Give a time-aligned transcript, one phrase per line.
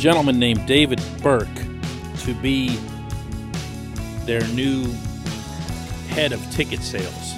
[0.00, 1.46] Gentleman named David Burke
[2.20, 2.78] to be
[4.24, 4.90] their new
[6.08, 7.34] head of ticket sales.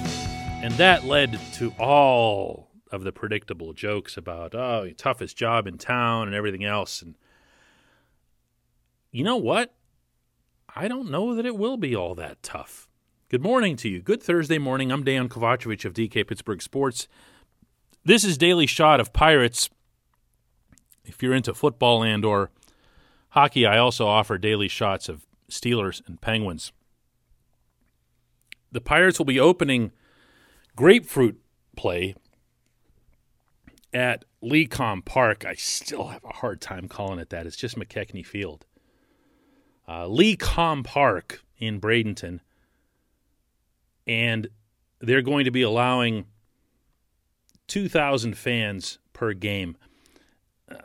[0.63, 6.27] And that led to all of the predictable jokes about, oh, toughest job in town
[6.27, 7.01] and everything else.
[7.01, 7.15] And
[9.11, 9.73] you know what?
[10.73, 12.87] I don't know that it will be all that tough.
[13.27, 14.01] Good morning to you.
[14.01, 14.89] Good Thursday morning.
[14.89, 17.09] I'm Dan Kovacevic of DK Pittsburgh Sports.
[18.05, 19.69] This is Daily Shot of Pirates.
[21.05, 22.49] If you're into football and or
[23.29, 26.71] hockey, I also offer daily shots of Steelers and Penguins.
[28.71, 29.91] The Pirates will be opening
[30.75, 31.39] grapefruit
[31.75, 32.15] play
[33.93, 35.45] at Lecom Park.
[35.45, 37.45] I still have a hard time calling it that.
[37.45, 38.65] It's just McKechnie Field.
[39.87, 42.39] Uh, Lecom Park in Bradenton.
[44.07, 44.47] And
[44.99, 46.25] they're going to be allowing
[47.67, 49.77] 2,000 fans per game.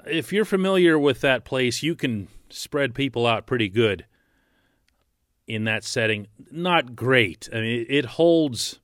[0.07, 4.07] If you're familiar with that place, you can spread people out pretty good
[5.47, 6.27] in that setting.
[6.51, 7.49] Not great.
[7.53, 8.81] I mean, it holds.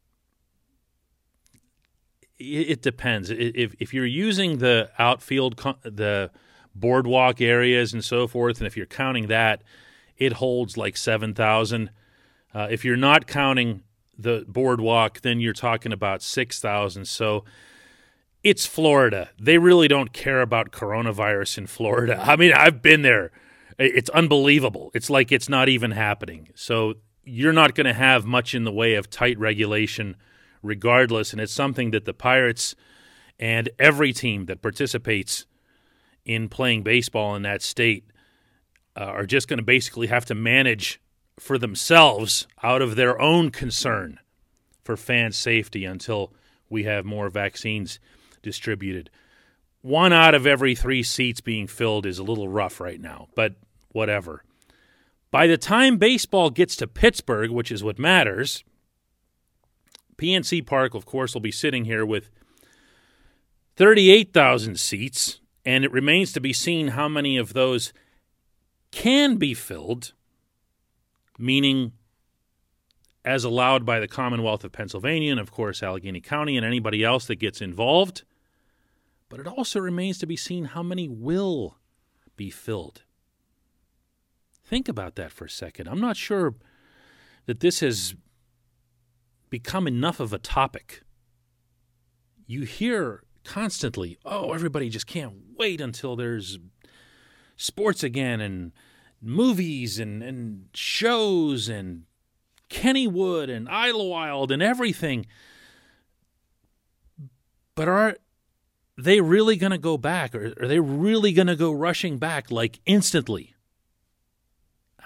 [2.38, 3.30] It it depends.
[3.30, 6.30] If if you're using the outfield, the
[6.74, 9.62] boardwalk areas and so forth, and if you're counting that,
[10.16, 11.90] it holds like seven thousand.
[12.54, 13.82] Uh, if you're not counting
[14.16, 17.06] the boardwalk, then you're talking about six thousand.
[17.06, 17.44] So
[18.44, 19.30] it's Florida.
[19.40, 22.22] They really don't care about coronavirus in Florida.
[22.22, 23.32] I mean, I've been there.
[23.78, 24.90] It's unbelievable.
[24.94, 26.50] It's like it's not even happening.
[26.54, 26.94] So
[27.24, 30.14] you're not going to have much in the way of tight regulation
[30.62, 31.32] regardless.
[31.32, 32.76] And it's something that the Pirates
[33.40, 35.46] and every team that participates
[36.24, 38.04] in playing baseball in that state
[38.96, 41.00] uh, are just going to basically have to manage
[41.38, 44.20] for themselves out of their own concern
[44.84, 46.32] for fan safety until
[46.68, 47.98] we have more vaccines
[48.44, 49.10] distributed.
[49.82, 53.56] One out of every three seats being filled is a little rough right now, but
[53.90, 54.44] whatever.
[55.32, 58.62] By the time baseball gets to Pittsburgh, which is what matters,
[60.16, 62.30] PNC Park, of course, will be sitting here with
[63.76, 67.92] 38,000 seats, and it remains to be seen how many of those
[68.92, 70.12] can be filled,
[71.36, 71.92] meaning
[73.24, 77.26] as allowed by the Commonwealth of Pennsylvania and, of course, Allegheny County and anybody else
[77.26, 78.22] that gets involved.
[79.34, 81.78] But it also remains to be seen how many will
[82.36, 83.02] be filled.
[84.64, 85.88] Think about that for a second.
[85.88, 86.54] I'm not sure
[87.46, 88.14] that this has
[89.50, 91.02] become enough of a topic.
[92.46, 96.60] You hear constantly, oh, everybody just can't wait until there's
[97.56, 98.70] sports again and
[99.20, 102.04] movies and, and shows and
[102.70, 105.26] Kennywood and Idlewild and everything.
[107.74, 108.16] But are
[108.96, 110.34] they really going to go back?
[110.34, 113.54] Or are they really going to go rushing back like instantly?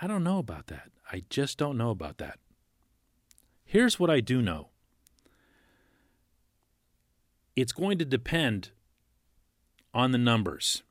[0.01, 0.91] I don't know about that.
[1.11, 2.39] I just don't know about that.
[3.65, 4.69] Here's what I do know
[7.57, 8.71] it's going to depend
[9.93, 10.83] on the numbers.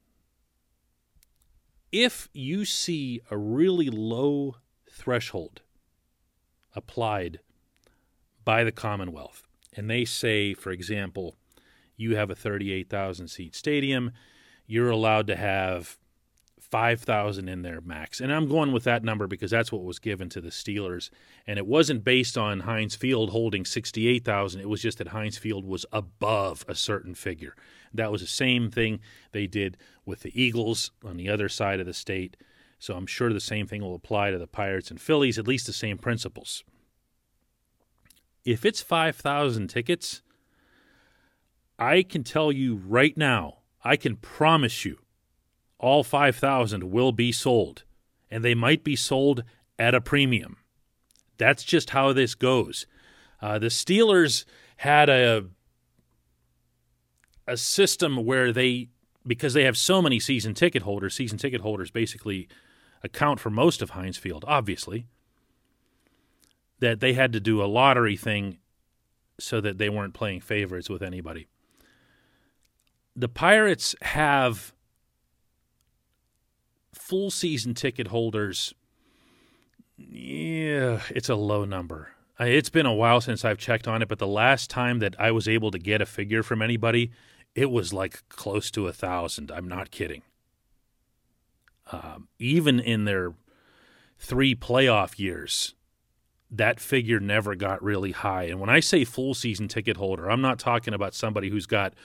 [1.91, 4.57] If you see a really low
[4.91, 5.61] threshold
[6.75, 7.39] applied
[8.43, 9.43] by the Commonwealth,
[9.73, 11.37] and they say, for example,
[11.97, 14.11] you have a 38,000 seat stadium,
[14.65, 15.97] you're allowed to have
[16.59, 18.19] 5,000 in there max.
[18.19, 21.09] And I'm going with that number because that's what was given to the Steelers.
[21.45, 24.59] And it wasn't based on Heinz Field holding 68,000.
[24.59, 27.55] It was just that Heinz Field was above a certain figure.
[27.93, 28.99] That was the same thing
[29.31, 32.35] they did with the Eagles on the other side of the state.
[32.79, 35.67] So I'm sure the same thing will apply to the Pirates and Phillies, at least
[35.67, 36.63] the same principles.
[38.43, 40.21] If it's 5,000 tickets,
[41.79, 44.97] I can tell you right now, I can promise you,
[45.79, 47.83] all 5,000 will be sold,
[48.31, 49.43] and they might be sold
[49.77, 50.57] at a premium.
[51.37, 52.87] That's just how this goes.
[53.41, 54.45] Uh, the Steelers
[54.77, 55.45] had a
[57.49, 58.89] a system where they
[59.25, 62.47] because they have so many season ticket holders, season ticket holders basically
[63.03, 65.05] account for most of Heinz Field, obviously.
[66.79, 68.59] That they had to do a lottery thing
[69.39, 71.47] so that they weren't playing favorites with anybody.
[73.19, 74.73] The Pirates have
[76.93, 78.75] full season ticket holders.
[79.97, 82.09] Yeah, it's a low number.
[82.39, 85.31] It's been a while since I've checked on it, but the last time that I
[85.31, 87.09] was able to get a figure from anybody,
[87.55, 89.49] it was like close to a thousand.
[89.49, 90.21] I'm not kidding.
[91.91, 93.33] Um, even in their
[94.19, 95.73] three playoff years,
[96.51, 98.43] that figure never got really high.
[98.43, 101.95] And when I say full season ticket holder, I'm not talking about somebody who's got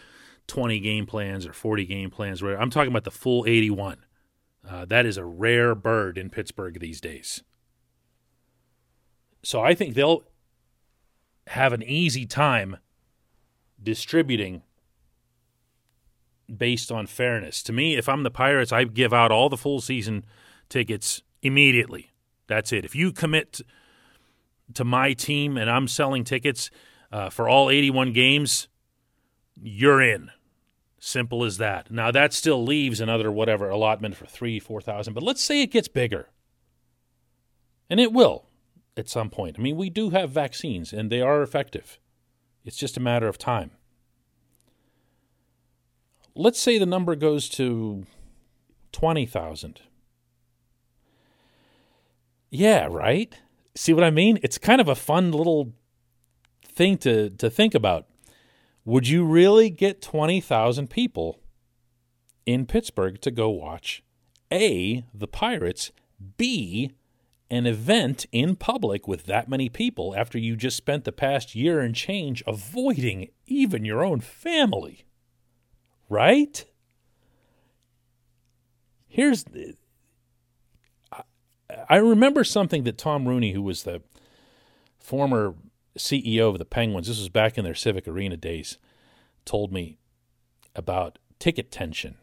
[0.46, 2.42] 20 game plans or 40 game plans.
[2.42, 4.04] I'm talking about the full 81.
[4.68, 7.42] Uh, that is a rare bird in Pittsburgh these days.
[9.42, 10.22] So I think they'll
[11.48, 12.76] have an easy time
[13.82, 14.62] distributing
[16.54, 17.62] based on fairness.
[17.64, 20.24] To me, if I'm the Pirates, I give out all the full season
[20.68, 22.12] tickets immediately.
[22.46, 22.84] That's it.
[22.84, 23.60] If you commit
[24.74, 26.70] to my team and I'm selling tickets
[27.10, 28.68] uh, for all 81 games,
[29.60, 30.30] you're in.
[30.98, 31.90] Simple as that.
[31.90, 35.14] Now that still leaves another whatever allotment for three, four thousand.
[35.14, 36.28] But let's say it gets bigger,
[37.90, 38.46] and it will
[38.96, 39.56] at some point.
[39.58, 41.98] I mean, we do have vaccines, and they are effective.
[42.64, 43.72] It's just a matter of time.
[46.36, 48.06] Let's say the number goes to
[48.92, 49.80] twenty thousand.
[52.48, 53.34] Yeah, right.
[53.74, 54.38] See what I mean?
[54.42, 55.72] It's kind of a fun little
[56.64, 58.06] thing to to think about.
[58.84, 61.38] Would you really get 20,000 people
[62.44, 64.02] in Pittsburgh to go watch
[64.52, 65.92] A, the Pirates,
[66.36, 66.90] B,
[67.48, 71.80] an event in public with that many people after you just spent the past year
[71.80, 75.04] and change avoiding even your own family?
[76.08, 76.64] Right?
[79.06, 79.44] Here's
[81.88, 84.02] I remember something that Tom Rooney, who was the
[84.98, 85.54] former
[85.96, 88.78] CEO of the Penguins, this was back in their Civic Arena days,
[89.44, 89.98] told me
[90.74, 92.16] about ticket tension,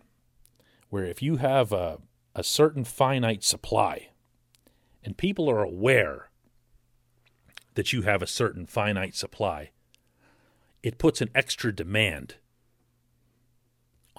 [0.90, 2.00] where if you have a,
[2.34, 4.10] a certain finite supply
[5.04, 6.30] and people are aware
[7.76, 9.72] that you have a certain finite supply,
[10.82, 12.36] it puts an extra demand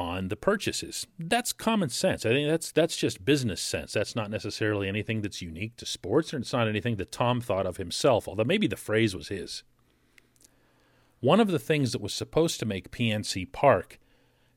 [0.00, 1.06] on the purchases.
[1.18, 2.24] That's common sense.
[2.24, 3.92] I think that's that's just business sense.
[3.92, 7.66] That's not necessarily anything that's unique to sports, or it's not anything that Tom thought
[7.66, 9.62] of himself, although maybe the phrase was his.
[11.20, 13.98] One of the things that was supposed to make PNC Park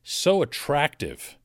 [0.02, 1.36] so attractive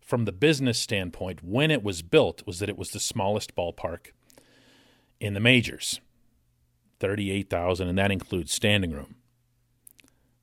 [0.00, 4.12] from the business standpoint when it was built was that it was the smallest ballpark
[5.18, 6.00] in the majors
[7.00, 9.16] 38,000, and that includes standing room.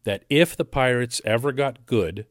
[0.03, 2.25] That if the Pirates ever got good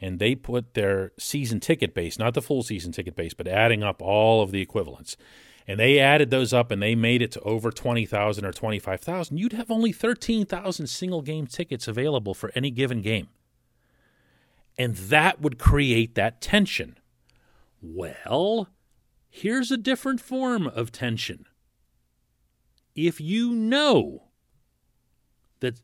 [0.00, 3.82] and they put their season ticket base, not the full season ticket base, but adding
[3.82, 5.16] up all of the equivalents,
[5.66, 9.52] and they added those up and they made it to over 20,000 or 25,000, you'd
[9.52, 13.28] have only 13,000 single game tickets available for any given game.
[14.78, 16.98] And that would create that tension.
[17.82, 18.68] Well,
[19.28, 21.46] here's a different form of tension.
[22.94, 24.24] If you know
[25.60, 25.80] that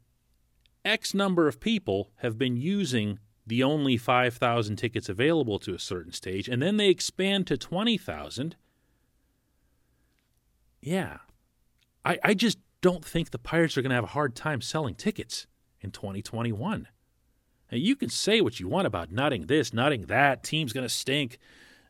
[0.84, 6.12] X number of people have been using the only 5,000 tickets available to a certain
[6.12, 8.56] stage, and then they expand to 20,000.
[10.80, 11.18] Yeah.
[12.04, 14.94] I, I just don't think the Pirates are going to have a hard time selling
[14.94, 15.46] tickets
[15.80, 16.88] in 2021.
[17.70, 20.92] Now, you can say what you want about Nutting this, Nutting that, team's going to
[20.92, 21.38] stink,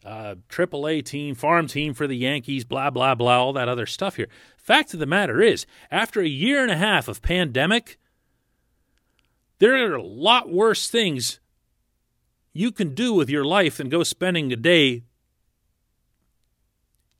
[0.04, 4.16] uh, AAA team, farm team for the Yankees, blah, blah, blah, all that other stuff
[4.16, 4.28] here.
[4.56, 7.98] Fact of the matter is, after a year and a half of pandemic,
[9.58, 11.40] there are a lot worse things
[12.52, 15.04] you can do with your life than go spending a day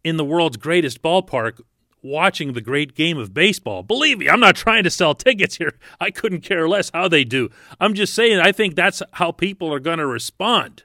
[0.05, 1.61] in the world's greatest ballpark
[2.03, 3.83] watching the great game of baseball.
[3.83, 5.79] Believe me, I'm not trying to sell tickets here.
[6.01, 7.49] I couldn't care less how they do.
[7.81, 10.83] I'm just saying I think that's how people are going to respond.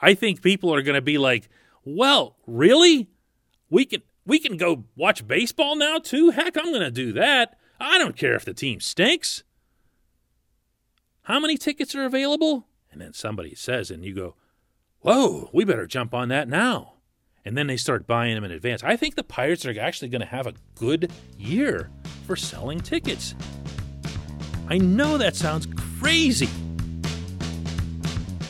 [0.00, 1.48] I think people are going to be like,
[1.84, 3.08] "Well, really?
[3.70, 6.30] We can we can go watch baseball now too?
[6.30, 7.56] Heck, I'm going to do that.
[7.78, 9.44] I don't care if the team stinks."
[11.26, 12.66] How many tickets are available?
[12.90, 14.34] And then somebody says, and you go,
[15.02, 16.94] Whoa, we better jump on that now.
[17.44, 18.82] And then they start buying them in advance.
[18.84, 21.90] I think the Pirates are actually going to have a good year
[22.26, 23.34] for selling tickets.
[24.68, 25.66] I know that sounds
[26.00, 26.48] crazy.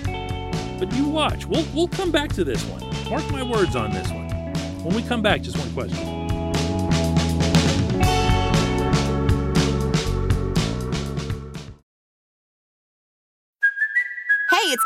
[0.04, 1.46] But you watch.
[1.46, 2.80] We'll, we'll come back to this one.
[3.10, 4.28] Mark my words on this one.
[4.82, 6.21] When we come back, just one question.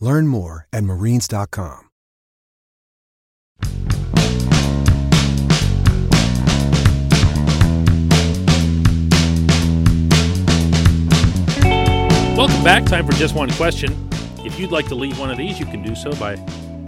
[0.00, 1.80] Learn more at marines.com.
[12.36, 12.84] Welcome back.
[12.84, 14.08] Time for just one question.
[14.38, 16.34] If you'd like to leave one of these, you can do so by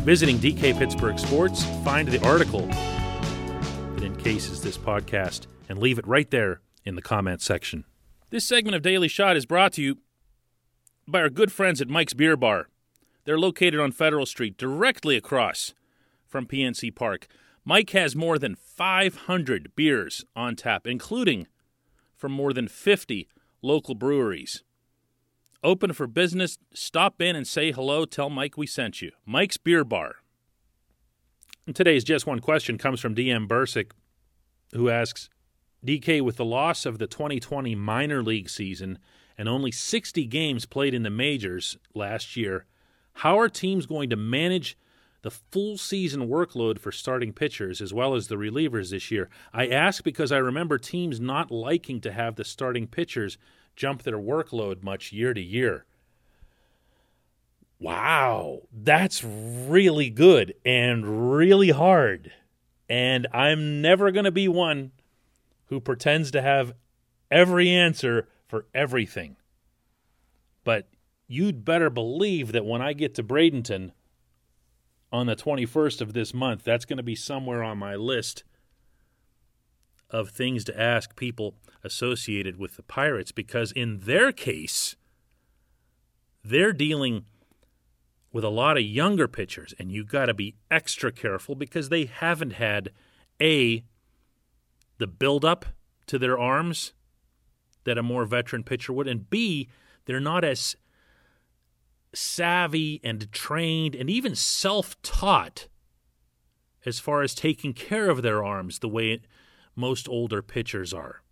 [0.02, 6.30] visiting DK Pittsburgh Sports, find the article that encases this podcast, and leave it right
[6.32, 7.84] there in the comments section.
[8.30, 9.98] This segment of Daily Shot is brought to you
[11.06, 12.66] by our good friends at Mike's Beer Bar.
[13.26, 15.74] They're located on Federal Street, directly across
[16.26, 17.26] from PNC Park.
[17.64, 21.48] Mike has more than 500 beers on tap, including
[22.16, 23.28] from more than 50
[23.62, 24.62] local breweries.
[25.64, 26.58] Open for business.
[26.72, 28.04] Stop in and say hello.
[28.04, 29.10] Tell Mike we sent you.
[29.26, 30.16] Mike's Beer Bar.
[31.66, 33.90] And today's Just One Question comes from DM Bursick,
[34.72, 35.28] who asks
[35.84, 39.00] DK, with the loss of the 2020 minor league season
[39.36, 42.66] and only 60 games played in the majors last year,
[43.16, 44.76] how are teams going to manage
[45.22, 49.30] the full season workload for starting pitchers as well as the relievers this year?
[49.54, 53.38] I ask because I remember teams not liking to have the starting pitchers
[53.74, 55.86] jump their workload much year to year.
[57.80, 62.32] Wow, that's really good and really hard.
[62.88, 64.92] And I'm never going to be one
[65.66, 66.74] who pretends to have
[67.30, 69.36] every answer for everything.
[70.64, 70.86] But
[71.28, 73.90] you'd better believe that when I get to Bradenton
[75.12, 78.44] on the 21st of this month, that's going to be somewhere on my list
[80.10, 84.96] of things to ask people associated with the Pirates because, in their case,
[86.44, 87.24] they're dealing
[88.32, 92.04] with a lot of younger pitchers, and you've got to be extra careful because they
[92.04, 92.90] haven't had
[93.40, 93.84] A,
[94.98, 95.64] the buildup
[96.06, 96.92] to their arms
[97.84, 99.68] that a more veteran pitcher would, and B,
[100.04, 100.76] they're not as
[102.16, 105.68] savvy and trained and even self taught
[106.84, 109.20] as far as taking care of their arms the way
[109.74, 111.22] most older pitchers are.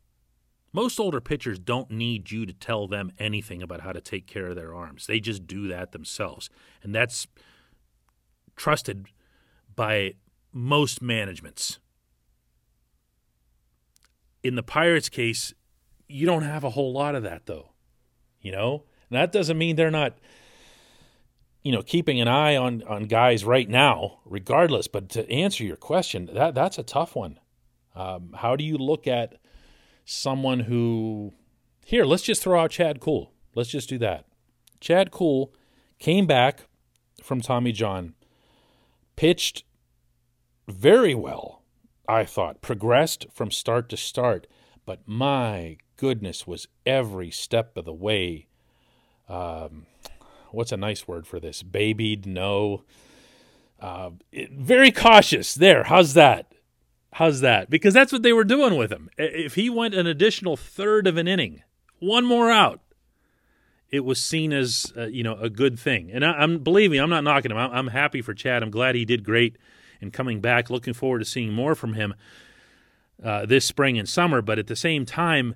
[0.73, 4.49] Most older pitchers don't need you to tell them anything about how to take care
[4.49, 5.07] of their arms.
[5.07, 6.51] They just do that themselves.
[6.83, 7.29] And that's
[8.57, 9.07] trusted
[9.75, 10.15] by
[10.53, 11.79] most managements.
[14.43, 15.55] In the Pirates case,
[16.09, 17.71] you don't have a whole lot of that though.
[18.41, 18.85] You know?
[19.09, 20.19] And that doesn't mean they're not
[21.65, 24.87] you know, keeping an eye on on guys right now, regardless.
[24.87, 27.41] But to answer your question, that that's a tough one.
[27.97, 29.39] Um, how do you look at
[30.05, 31.33] someone who
[31.85, 32.05] here?
[32.05, 33.33] Let's just throw out Chad Kuhl.
[33.55, 34.27] Let's just do that.
[34.81, 35.55] Chad Kuhl
[35.99, 36.67] came back
[37.23, 38.15] from Tommy John,
[39.17, 39.65] pitched
[40.69, 41.63] very well.
[42.07, 44.47] I thought progressed from start to start,
[44.85, 48.49] but my goodness, was every step of the way.
[49.27, 49.87] Um,
[50.55, 51.63] what's a nice word for this?
[51.63, 52.85] Babied, no.
[53.81, 55.85] Uh, it, very cautious there.
[55.85, 56.53] How's that?
[57.13, 57.71] How's that?
[57.71, 59.09] Because that's what they were doing with him.
[59.19, 61.63] If he went an additional third of an inning,
[61.99, 62.81] one more out,
[63.91, 66.11] it was seen as uh, you know a good thing.
[66.13, 67.57] And I, am believe me, I'm not knocking him.
[67.57, 68.63] I'm, I'm happy for Chad.
[68.63, 69.57] I'm glad he did great
[70.01, 70.71] in coming back.
[70.71, 72.15] Looking forward to seeing more from him
[73.23, 74.43] uh, this spring and summer.
[74.43, 75.55] But at the same time,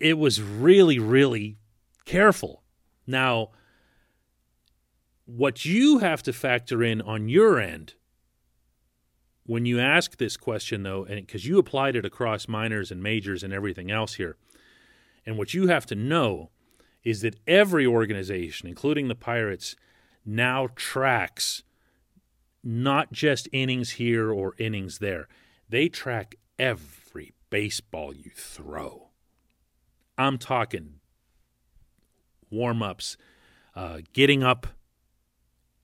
[0.00, 1.58] it was really, really
[2.04, 2.62] careful.
[3.06, 3.50] Now,
[5.28, 7.92] what you have to factor in on your end
[9.44, 13.42] when you ask this question, though, and because you applied it across minors and majors
[13.42, 14.38] and everything else here,
[15.26, 16.48] and what you have to know
[17.04, 19.76] is that every organization, including the Pirates,
[20.24, 21.62] now tracks
[22.64, 25.28] not just innings here or innings there.
[25.68, 29.10] They track every baseball you throw.
[30.16, 31.00] I'm talking
[32.50, 33.18] warm ups,
[33.76, 34.68] uh, getting up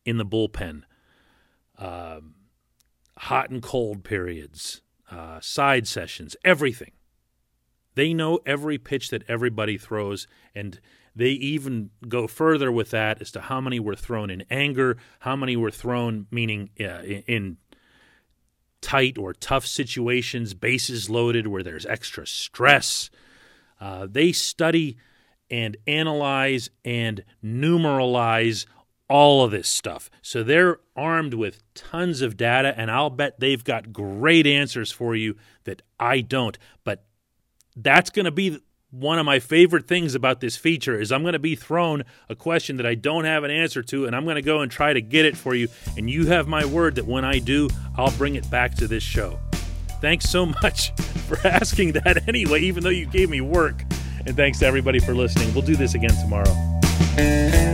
[0.05, 0.83] in the bullpen,
[1.79, 2.21] uh,
[3.19, 6.93] hot and cold periods, uh, side sessions, everything.
[7.95, 10.81] They know every pitch that everybody throws, and
[11.15, 15.37] they even go further with that as to how many were thrown in anger, how
[15.37, 17.59] many were thrown, meaning uh, in
[18.81, 23.11] tight or tough situations, bases loaded where there's extra stress.
[23.81, 24.97] Uh, they study
[25.51, 28.67] and analyze and numeralize
[29.09, 30.11] all of this stuff.
[30.23, 35.15] So they're armed with tons of data, and I'll bet they've got great answers for
[35.15, 36.57] you that I don't.
[36.85, 37.05] But
[37.77, 38.59] that's going to be
[38.91, 42.37] one of my favorite things about this feature is I'm going to be thrown a
[42.37, 44.93] question that I don't have an answer to and I'm going to go and try
[44.93, 48.13] to get it for you and you have my word that when I do I'll
[48.13, 49.41] bring it back to this show.
[50.01, 50.93] Thanks so much
[51.27, 53.83] for asking that anyway even though you gave me work
[54.27, 55.53] and thanks to everybody for listening.
[55.55, 57.74] We'll do this again tomorrow.